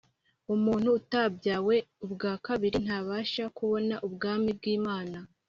[0.55, 5.17] “Umuntu utabyawe ubwa kabiri ntabasha kubona ubwami bw”Imana